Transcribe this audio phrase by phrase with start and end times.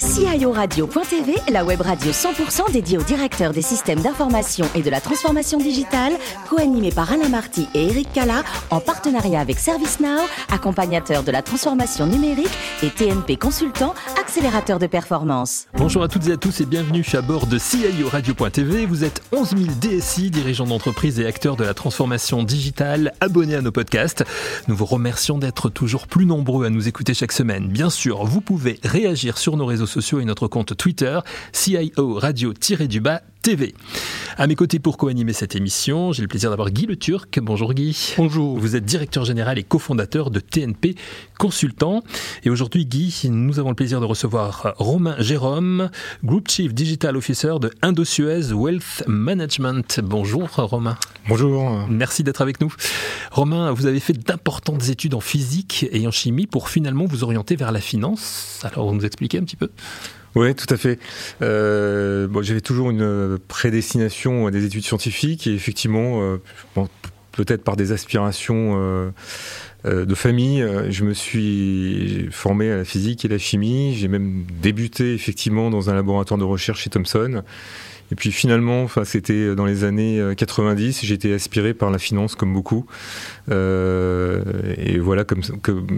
[0.00, 0.07] guys.
[0.18, 5.58] CIORadio.tv, la web radio 100% dédiée aux directeurs des systèmes d'information et de la transformation
[5.58, 6.12] digitale,
[6.50, 12.06] co-animée par Alain Marty et Eric Cala, en partenariat avec ServiceNow, accompagnateur de la transformation
[12.06, 12.50] numérique
[12.82, 15.66] et TNP Consultant, accélérateur de performance.
[15.74, 18.86] Bonjour à toutes et à tous et bienvenue à bord de CIORadio.tv.
[18.86, 23.62] Vous êtes 11 000 DSI, dirigeants d'entreprise et acteurs de la transformation digitale, abonnés à
[23.62, 24.24] nos podcasts.
[24.66, 27.68] Nous vous remercions d'être toujours plus nombreux à nous écouter chaque semaine.
[27.68, 31.20] Bien sûr, vous pouvez réagir sur nos réseaux sociaux et notre compte Twitter,
[31.52, 33.74] CIO Radio-du-bas TV.
[34.36, 37.40] À mes côtés pour co-animer cette émission, j'ai le plaisir d'avoir Guy Le Turc.
[37.40, 38.12] Bonjour Guy.
[38.18, 38.58] Bonjour.
[38.58, 40.96] Vous êtes directeur général et cofondateur de TNP
[41.38, 42.02] Consultant.
[42.44, 45.88] Et aujourd'hui, Guy, nous avons le plaisir de recevoir Romain Jérôme,
[46.22, 50.00] Group Chief Digital Officer de Indosuez Wealth Management.
[50.04, 50.98] Bonjour Romain.
[51.26, 51.86] Bonjour.
[51.88, 52.74] Merci d'être avec nous.
[53.30, 57.56] Romain, vous avez fait d'importantes études en physique et en chimie pour finalement vous orienter
[57.56, 58.60] vers la finance.
[58.62, 59.70] Alors, vous nous expliquez un petit peu?
[60.34, 60.98] Oui, tout à fait.
[61.42, 66.38] Euh, bon, J'avais toujours une prédestination à des études scientifiques et effectivement, euh,
[67.32, 69.10] peut-être par des aspirations euh,
[69.84, 73.94] euh de famille, euh, je me suis formé à la physique et la chimie.
[73.96, 77.42] J'ai même débuté effectivement dans un laboratoire de recherche chez Thomson.
[78.10, 82.52] Et puis finalement, enfin, c'était dans les années 90, j'étais aspiré par la finance comme
[82.52, 82.86] beaucoup.
[83.50, 84.42] Euh,
[84.76, 85.42] et voilà, comme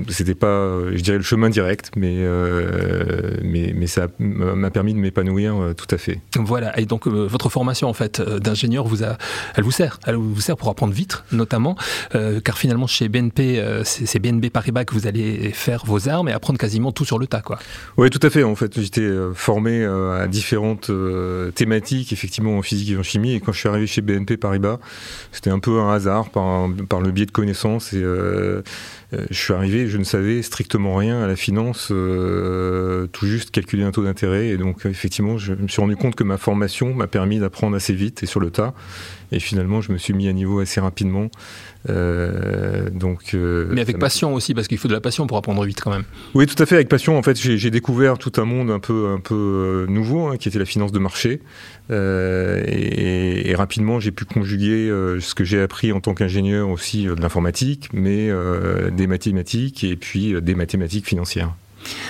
[0.09, 4.99] c'était pas, je dirais, le chemin direct, mais, euh, mais, mais ça m'a permis de
[4.99, 6.21] m'épanouir euh, tout à fait.
[6.37, 9.17] Voilà, et donc euh, votre formation en fait euh, d'ingénieur, vous a,
[9.55, 11.77] elle vous sert, elle vous sert pour apprendre vite, notamment,
[12.45, 16.59] car finalement chez BNP, c'est BNP Paribas que vous allez faire vos armes et apprendre
[16.59, 17.59] quasiment tout sur le tas, quoi.
[17.97, 18.43] Oui, tout à fait.
[18.43, 20.91] En fait, j'étais formé à différentes
[21.55, 24.79] thématiques, effectivement en physique et en chimie, et quand je suis arrivé chez BNP Paribas,
[25.33, 28.63] c'était un peu un hasard par, le biais de connaissances et euh,
[29.13, 33.83] je suis arrivé, je ne savais strictement rien à la finance, euh, tout juste calculer
[33.83, 34.49] un taux d'intérêt.
[34.49, 37.93] Et donc, effectivement, je me suis rendu compte que ma formation m'a permis d'apprendre assez
[37.93, 38.75] vite et sur le tas.
[39.33, 41.31] Et finalement, je me suis mis à niveau assez rapidement.
[41.89, 45.65] Euh, donc, euh, Mais avec passion aussi, parce qu'il faut de la passion pour apprendre
[45.65, 46.05] vite quand même.
[46.35, 47.17] Oui, tout à fait, avec passion.
[47.17, 50.49] En fait, j'ai découvert tout un monde un peu, un peu euh, nouveau, hein, qui
[50.49, 51.41] était la finance de marché.
[51.91, 56.69] Euh, et, et, rapidement, j'ai pu conjuguer euh, ce que j'ai appris en tant qu'ingénieur
[56.69, 58.31] aussi de l'informatique, mais
[59.01, 61.55] des mathématiques et puis des mathématiques financières.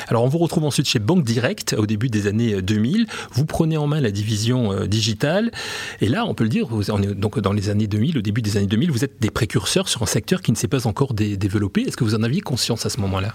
[0.09, 3.07] Alors on vous retrouve ensuite chez Banque Direct au début des années 2000.
[3.33, 5.53] Vous prenez en main la division euh, digitale
[6.01, 8.43] et là on peut le dire, on est donc dans les années 2000, au début
[8.43, 11.15] des années 2000, vous êtes des précurseurs sur un secteur qui ne s'est pas encore
[11.15, 11.83] développé.
[11.83, 13.35] Est-ce que vous en aviez conscience à ce moment-là?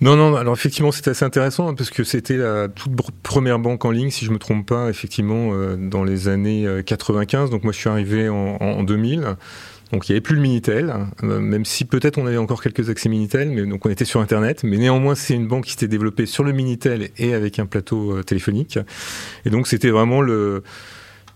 [0.00, 3.84] Non, non, alors effectivement c'était assez intéressant hein, parce que c'était la toute première banque
[3.84, 7.48] en ligne, si je me trompe pas, effectivement, euh, dans les années 95.
[7.48, 9.36] Euh, donc moi je suis arrivé en, en 2000.
[9.92, 12.90] Donc il n'y avait plus le Minitel, euh, même si peut-être on avait encore quelques
[12.90, 14.62] accès Minitel, mais donc on était sur Internet.
[14.62, 18.18] Mais néanmoins, c'est une banque qui s'était développée sur le Minitel et avec un plateau
[18.18, 18.78] euh, téléphonique.
[19.44, 20.62] Et donc c'était vraiment le,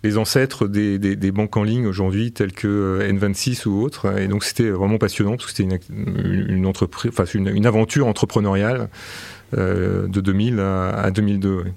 [0.05, 4.19] les ancêtres des, banques en ligne aujourd'hui, telles que euh, N26 ou autres.
[4.19, 8.89] Et donc c'était vraiment passionnant parce que c'était une, aventure entrepreneuriale
[9.53, 11.57] de 2000 à, à 2002.
[11.57, 11.73] Ouais.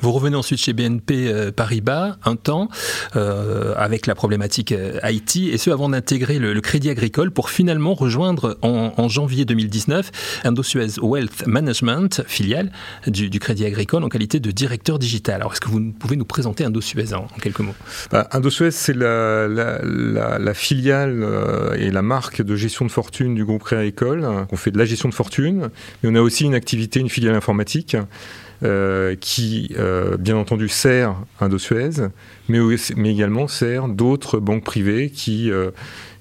[0.00, 2.68] Vous revenez ensuite chez BNP euh, Paribas un temps
[3.16, 7.50] euh, avec la problématique euh, Haïti et ce avant d'intégrer le, le, Crédit Agricole pour
[7.50, 10.10] finalement rejoindre en, en janvier 2019
[10.44, 12.70] Indosuez Wealth Management, filiale
[13.06, 15.36] du, du, Crédit Agricole en qualité de directeur digital.
[15.36, 17.74] Alors est-ce que vous pouvez nous présenter Indosuez en, en quelques mots?
[18.10, 22.90] Bah, Indosuez c'est la, la, la, la, filiale euh, et la marque de gestion de
[22.90, 24.46] fortune du groupe Crédit Agricole.
[24.50, 25.70] On fait de la gestion de fortune,
[26.02, 27.96] mais on a aussi une activité, une filiale informatique
[28.64, 29.43] euh, qui,
[29.76, 32.08] euh, bien entendu, sert Indosuez,
[32.48, 32.58] mais,
[32.96, 35.70] mais également sert d'autres banques privées qui, euh,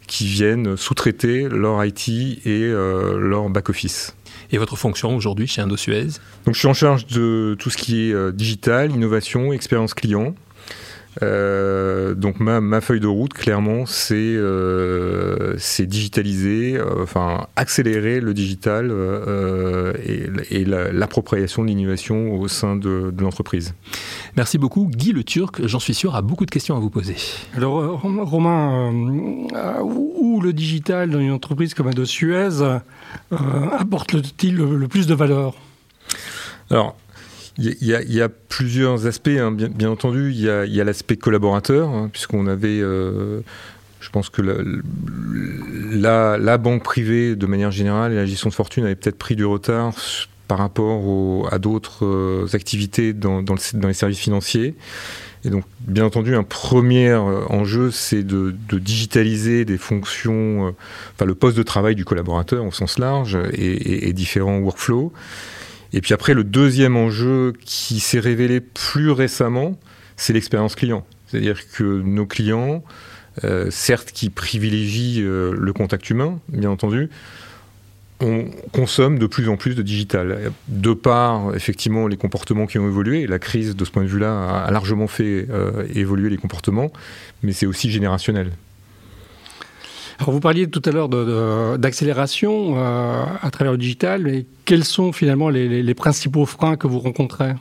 [0.08, 4.16] qui viennent sous-traiter leur IT et euh, leur back-office.
[4.52, 6.08] Et votre fonction aujourd'hui chez Indosuez?
[6.46, 10.36] Donc, je suis en charge de tout ce qui est digital, innovation, expérience client.
[11.22, 18.34] Euh, donc ma, ma, feuille de route, clairement, c'est euh, digitaliser, euh, enfin accélérer le
[18.34, 23.76] digital euh, et, et l'appropriation de l'innovation au sein de, de l'entreprise.
[24.36, 24.88] Merci beaucoup.
[24.88, 27.16] Guy Le Turc, j'en suis sûr, a beaucoup de questions à vous poser.
[27.56, 28.92] Alors Romain,
[29.54, 32.80] euh, où le digital dans une entreprise comme Ado Suez
[33.78, 35.54] apporte-t-il le, le plus de valeur?
[36.70, 36.96] Alors,
[37.58, 40.32] il y, a plusieurs aspects, hein, bien, entendu.
[40.32, 43.42] Il y a, l'aspect collaborateur, hein, puisqu'on avait, euh,
[44.00, 44.56] je pense que la,
[45.92, 49.36] la, la, banque privée, de manière générale, et la gestion de fortune avait peut-être pris
[49.36, 49.94] du retard
[50.48, 54.74] par rapport au, à d'autres euh, activités dans, dans, le, dans, les services financiers.
[55.46, 60.74] Et donc, bien entendu, un premier euh, enjeu, c'est de, digitaliser des fonctions,
[61.14, 65.14] enfin le poste de travail du collaborateur au sens large et, et différents workflows.
[65.94, 69.80] Et puis après, le deuxième enjeu qui s'est révélé plus récemment,
[70.18, 71.06] c'est l'expérience client.
[71.28, 72.84] C'est-à-dire que nos clients,
[73.44, 77.10] euh, certes qui privilégient euh, le contact humain, bien entendu,
[78.20, 80.52] on consomme de plus en plus de digital.
[80.68, 84.64] De par, effectivement, les comportements qui ont évolué, la crise, de ce point de vue-là,
[84.66, 86.92] a largement fait euh, évoluer les comportements,
[87.44, 88.52] mais c'est aussi générationnel.
[90.24, 91.10] Alors vous parliez tout à l'heure
[91.78, 97.52] d'accélération à travers le digital, mais quels sont finalement les, principaux freins que vous rencontrez?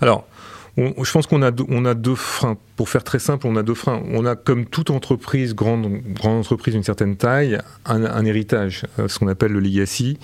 [0.00, 0.28] Alors,
[0.76, 2.56] je pense qu'on a, deux freins.
[2.76, 4.00] Pour faire très simple, on a deux freins.
[4.12, 9.18] On a, comme toute entreprise, grande, grande entreprise d'une certaine taille, un, héritage, euh, ce
[9.18, 10.20] qu'on appelle le legacy.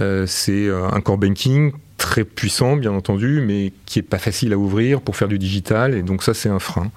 [0.00, 4.54] Euh, c'est euh, un core banking très puissant, bien entendu, mais qui est pas facile
[4.54, 5.94] à ouvrir pour faire du digital.
[5.94, 6.90] Et donc ça, c'est un frein.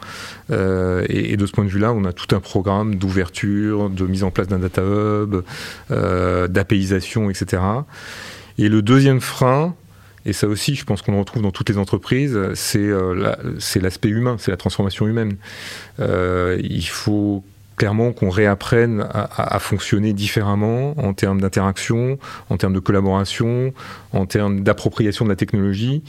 [0.50, 4.31] et, de ce point de vue-là, on a tout un programme d'ouverture, de mise en
[4.31, 5.44] place d'un data hub,
[5.89, 7.62] d'apéisation, etc.
[8.57, 9.75] Et le deuxième frein,
[10.25, 13.36] et ça aussi, je pense qu'on le retrouve dans toutes les entreprises, c'est euh,
[13.81, 15.38] l'aspect humain, c'est la transformation humaine.
[16.00, 17.44] Euh, il faut
[17.81, 22.19] clairement qu'on réapprenne à, fonctionner différemment en termes d'interaction,
[22.51, 23.73] en termes de collaboration,
[24.13, 26.03] en termes d'appropriation de la technologie.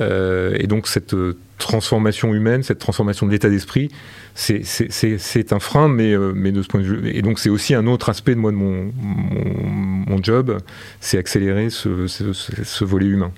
[0.00, 1.16] Euh, et donc cette
[1.58, 3.90] transformation humaine, cette transformation de l'état d'esprit,
[4.36, 7.10] c'est un frein, mais, mais de ce point de vue.
[7.12, 10.58] Et donc c'est aussi un autre aspect de moi de mon, job,
[11.00, 13.32] c'est accélérer ce, ce volet humain.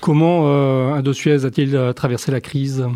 [0.00, 2.86] Comment euh, Indosuez a-t-il euh, traversé la crise?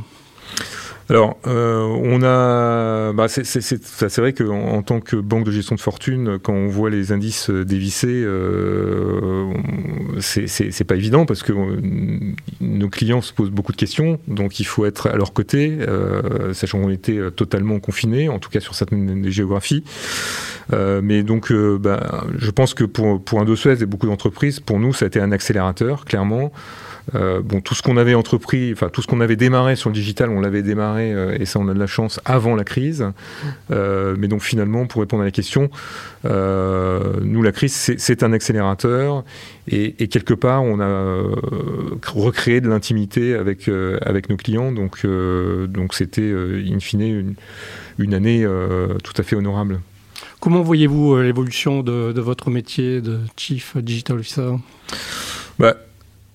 [1.12, 5.80] Alors, euh, on a, bah c'est vrai qu'en en tant que banque de gestion de
[5.80, 9.52] fortune, quand on voit les indices dévissés, euh,
[10.20, 11.52] c'est pas évident parce que
[12.62, 15.80] nos clients se posent beaucoup de questions, donc il faut être à leur côté,
[16.54, 19.84] sachant qu'on était totalement confinés, en tout cas sur certaines géographies.
[20.70, 25.04] mais donc, bah, je pense que pour, pour Indosuez et beaucoup d'entreprises, pour nous, ça
[25.04, 26.52] a été un accélérateur, clairement.
[27.14, 29.94] Euh, bon, tout ce qu'on avait entrepris, enfin tout ce qu'on avait démarré sur le
[29.94, 33.06] digital, on l'avait démarré euh, et ça on a de la chance avant la crise.
[33.70, 35.70] Euh, mais donc finalement, pour répondre à la question,
[36.24, 39.24] nous la crise c'est un accélérateur
[39.68, 41.22] et, quelque part on a
[42.06, 44.72] recréé de l'intimité avec avec nos clients.
[44.72, 47.34] Donc donc c'était in fine
[47.98, 48.46] une, année
[49.02, 49.80] tout à fait honorable.
[50.40, 54.50] Comment voyez-vous l'évolution de, de, votre métier de Chief Digital Officer?
[55.58, 55.76] Bah,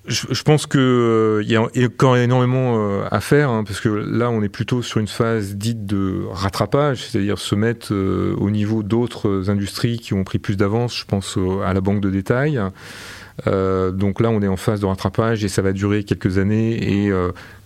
[0.07, 4.29] je, pense qu'il euh, y a encore énormément euh, à faire, hein, parce que là,
[4.29, 8.83] on est plutôt sur une phase dite de rattrapage, c'est-à-dire se mettre euh, au niveau
[8.83, 10.97] d'autres industries qui ont pris plus d'avance.
[10.97, 12.59] Je pense à la banque de détail.
[13.45, 17.05] donc là, on est en phase de rattrapage et ça va durer quelques années.
[17.05, 17.11] Et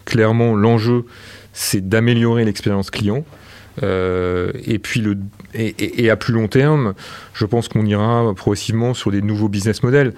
[0.05, 1.05] clairement, l'enjeu,
[1.53, 3.23] c'est d'améliorer l'expérience client.
[3.81, 5.17] et puis le
[5.53, 6.93] et, et, à plus long terme,
[7.33, 10.13] je pense qu'on ira progressivement sur des nouveaux business models.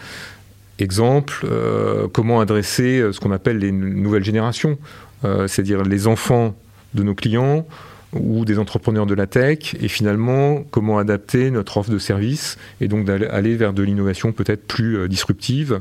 [0.84, 4.78] Exemple, euh, comment adresser euh, ce qu'on appelle les nouvelles générations,
[5.24, 6.56] euh, c'est-à-dire les enfants
[6.94, 7.66] de nos clients
[8.12, 12.90] ou des entrepreneurs de la tech, et finalement comment adapter notre offre de service et
[12.90, 15.80] donc d'aller vers de l'innovation peut-être plus disruptive.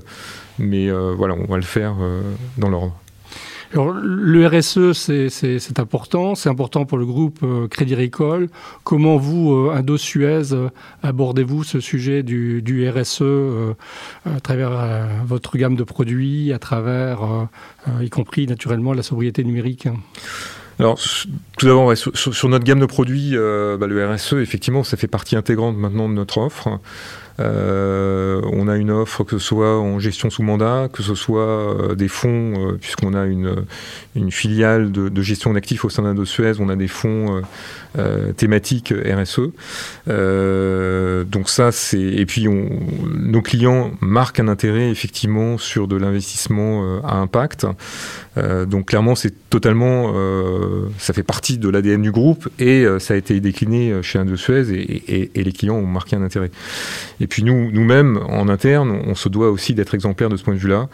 [0.58, 1.96] Mais voilà, on va le faire
[2.56, 3.01] dans l'ordre.
[3.72, 8.50] Alors, le RSE, c'est important, c'est important pour le groupe euh, Crédit Agricole.
[8.84, 10.68] Comment vous, euh, Indo-Suez, euh,
[11.02, 13.22] abordez-vous ce sujet du, RSE
[14.26, 17.20] à travers votre gamme de produits, à travers,
[18.00, 19.88] y compris naturellement, la sobriété numérique?
[20.78, 20.98] Alors,
[21.62, 25.76] tout d'abord, sur, notre gamme de produits, bah, le RSE, effectivement, ça fait partie intégrante
[25.76, 26.80] maintenant de notre offre.
[27.40, 31.40] Euh, on a une offre que ce soit en gestion sous mandat, que ce soit
[31.40, 33.64] euh, des fonds, euh, puisqu'on a une,
[34.30, 37.42] filiale de, gestion d'actifs au sein d'Indo Suez, on a des fonds
[38.36, 39.52] thématiques RSE.
[40.06, 47.16] donc ça, c'est et puis nos clients marquent un intérêt effectivement sur de l'investissement à
[47.16, 47.66] impact.
[48.66, 50.12] donc clairement, c'est totalement,
[50.98, 54.70] ça fait partie de l'ADN du groupe et ça a été décliné chez Indo Suez
[54.72, 56.50] et, et, les clients ont marqué un intérêt.
[57.20, 60.54] Et puis nous, nous-mêmes, en interne, on se doit aussi d'être exemplaires de ce point
[60.54, 60.88] de vue-là.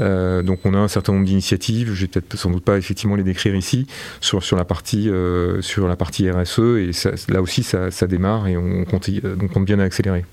[0.00, 3.16] Euh, donc on a un certain nombre d'initiatives, je vais peut-être sans doute pas effectivement
[3.16, 3.86] les décrire ici,
[4.20, 6.90] sur, sur, la, partie, euh, sur la partie RSE, et
[7.28, 9.10] là aussi ça, démarre et on compte,
[9.64, 10.24] bien à accélérer.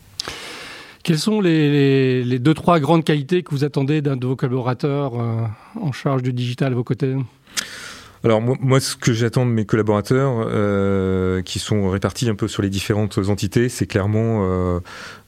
[1.04, 5.20] Quelles sont les, les, deux, trois grandes qualités que vous attendez d'un de vos collaborateurs
[5.20, 5.46] euh,
[5.80, 7.16] en charge du digital à vos côtés?
[8.24, 12.62] Alors moi, ce que j'attends de mes collaborateurs, euh, qui sont répartis un peu sur
[12.62, 14.80] les différentes entités, c'est clairement euh,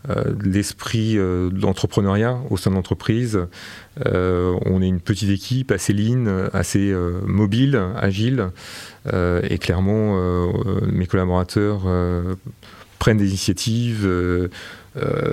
[0.10, 1.18] euh, l'esprit
[1.52, 3.40] d'entrepreneuriat au sein de l'entreprise.
[4.06, 6.94] on est une petite équipe assez lean, assez
[7.26, 8.50] mobile, agile,
[9.12, 10.54] et clairement
[10.86, 11.82] mes collaborateurs
[13.00, 14.08] prennent des initiatives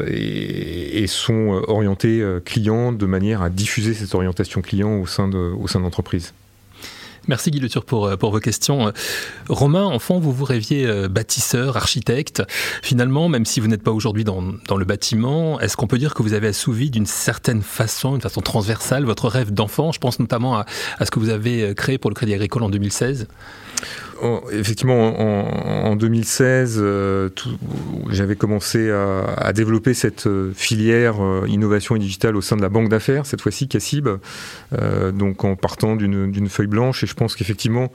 [0.07, 5.67] et, sont orientés clients de manière à diffuser cette orientation client au sein de, au
[5.69, 6.33] sein de l'entreprise.
[7.31, 8.89] Merci Guy Le pour, euh, pour vos questions.
[8.89, 8.91] Euh,
[9.49, 12.43] Romain, enfant, vous vous rêviez euh, bâtisseur, architecte.
[12.83, 16.25] Finalement, même si vous n'êtes pas aujourd'hui dans, le bâtiment, est-ce qu'on peut dire que
[16.25, 19.93] vous avez assouvi d'une certaine façon, d'une façon transversale, votre rêve d'enfant?
[19.93, 20.67] Je pense notamment à,
[21.05, 23.29] ce que vous avez créé pour le Crédit Agricole en 2016
[24.53, 27.29] effectivement, en, 2016, euh,
[28.11, 32.69] j'avais commencé à, développer cette euh, filière euh, innovation et digitale au sein de la
[32.69, 34.09] banque d'affaires, cette fois-ci CACIB,
[35.13, 37.05] donc en partant d'une feuille blanche.
[37.05, 37.93] Et je pense qu'effectivement,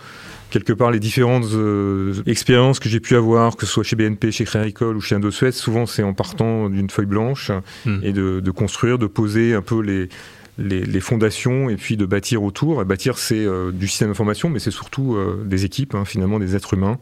[0.50, 1.46] quelque part, les différentes
[2.27, 5.15] expériences que j'ai pu avoir, que ce soit chez BNP, chez Crédit Agricole ou chez
[5.15, 7.51] Indosuez, souvent c'est en partant d'une feuille blanche
[7.86, 8.00] hmm.
[8.03, 10.10] et de, de, construire, de poser un peu les
[10.57, 12.81] les, fondations et puis de bâtir autour.
[12.81, 16.39] Et bâtir, c'est euh, du système d'information, mais c'est surtout euh, des équipes, hein, finalement,
[16.39, 16.97] des êtres humains.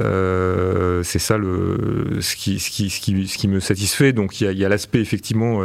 [0.00, 4.12] Euh, c'est ça le, ce, qui, ce, qui, ce, qui, ce qui me satisfait.
[4.12, 5.60] Donc il y a, l'aspect, effectivement,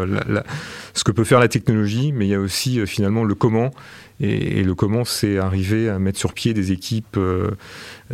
[0.93, 3.71] ce que peut faire la technologie, mais il y a aussi, finalement, le comment.
[4.19, 7.17] Et, le comment, c'est arriver à mettre sur pied des équipes,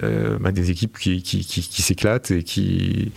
[0.01, 3.12] bah, des équipes qui, qui, qui s'éclatent et qui,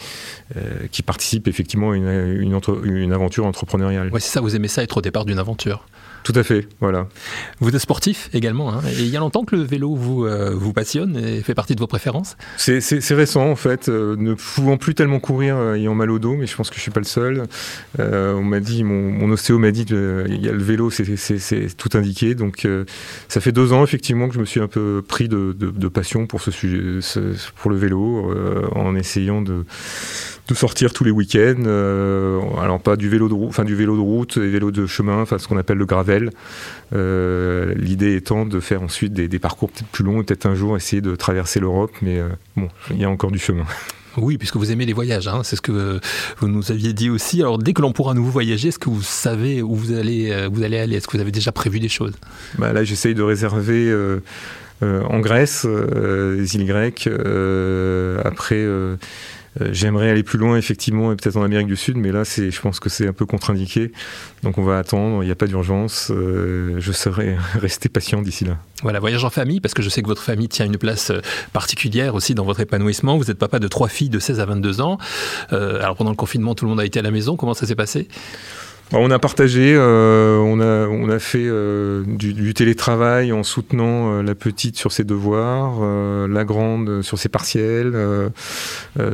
[0.91, 4.11] qui participent effectivement à une, une, une aventure entrepreneuriale.
[4.13, 5.85] Oui, c'est ça, vous aimez ça être au départ d'une aventure
[6.29, 7.09] tout à fait, voilà.
[7.61, 10.51] Vous êtes sportif également, hein et il y a longtemps que le vélo vous, euh,
[10.55, 12.37] vous passionne et fait partie de vos préférences?
[12.59, 16.35] C'est récent en fait, euh, ne pouvant plus tellement courir euh, ayant mal au dos,
[16.35, 17.45] mais je pense que je suis pas le seul.
[17.99, 21.91] on m'a dit, mon, mon, ostéo m'a dit il y a le vélo, c'est tout
[21.95, 22.69] indiqué, donc
[23.29, 26.41] ça fait deux ans effectivement que je me suis un peu pris de, passion pour
[26.41, 27.01] ce sujet,
[27.57, 28.33] pour le vélo,
[28.75, 29.65] en essayant de
[30.55, 31.65] sortir tous les week-ends.
[31.67, 34.87] Euh, alors pas du vélo de route, enfin du vélo de route, et vélo de
[34.87, 36.31] chemin, enfin ce qu'on appelle le gravel.
[36.95, 41.03] Euh, l'idée étant de faire ensuite des, parcours peut-être plus longs, peut-être un jour essayer
[41.03, 43.65] de traverser l'Europe, mais euh, bon, il y a encore du chemin.
[44.21, 46.01] Oui, puisque vous aimez les voyages, hein, c'est ce que
[46.39, 47.41] vous nous aviez dit aussi.
[47.41, 50.63] Alors, dès que l'on pourra nouveau voyager, est-ce que vous savez où vous allez, vous
[50.63, 50.97] allez aller?
[50.97, 52.13] Est-ce que vous avez déjà prévu des choses?
[52.59, 53.95] Bah Là, j'essaye de réserver
[54.83, 57.09] en Grèce, les îles grecques.
[58.25, 58.97] après, euh,
[59.73, 62.61] j'aimerais aller plus loin, effectivement, et peut-être en Amérique du Sud, mais là, c'est, je
[62.61, 63.93] pense que c'est un peu contre-indiqué.
[64.43, 66.11] Donc on va attendre, il n'y a pas d'urgence.
[66.11, 68.59] Euh, je serai resté patient d'ici là.
[68.83, 71.21] Voilà, voyage en famille, parce que je sais que votre famille tient une place euh,
[71.53, 73.17] particulière aussi dans votre épanouissement.
[73.17, 74.99] Vous êtes papa de trois filles de 16 à 22 ans.
[75.51, 77.37] alors pendant le confinement, tout le monde a été à la maison.
[77.37, 78.09] Comment ça s'est passé?
[78.93, 80.88] On a partagé, euh, on, a,
[81.19, 85.81] fait euh, du, télétravail en soutenant euh, la petite sur ses devoirs,
[86.29, 87.95] la grande sur ses partiels.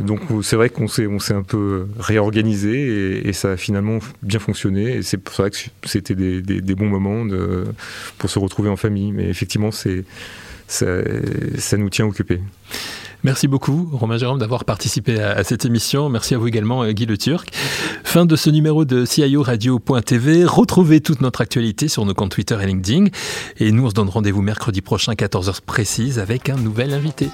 [0.03, 4.39] donc c'est vrai qu'on s'est, on s'est un peu réorganisé et, ça a finalement bien
[4.39, 4.97] fonctionné.
[4.97, 7.27] Et c'est pour ça que c'était des, des, bons moments
[8.19, 9.13] pour se retrouver en famille.
[9.13, 10.05] Mais effectivement, c'est,
[10.67, 10.87] ça,
[11.59, 12.41] ça nous tient occupés.
[13.25, 16.11] Merci beaucoup, Romain Jérôme, d'avoir participé à, cette émission.
[16.11, 17.49] Merci à vous également, euh, Guy Le Turc.
[18.05, 20.45] Fin de ce numéro de CIO Radio.tv.
[20.45, 23.07] Retrouvez toute notre actualité sur nos comptes Twitter et LinkedIn.
[23.57, 27.31] Et nous, on se donne rendez-vous mercredi prochain, 14h précise, avec un nouvel invité.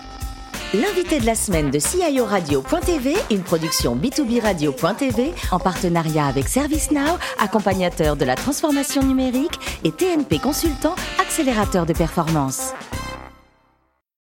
[0.73, 7.19] L'invité de la semaine de CIO Radio.tv, une production B2B Radio.tv en partenariat avec ServiceNow,
[7.41, 12.75] accompagnateur de la transformation numérique et TNP Consultant, accélérateur de performance.